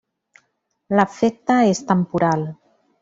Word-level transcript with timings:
L'efecte 0.99 1.59
és 1.75 1.83
temporal. 1.93 2.47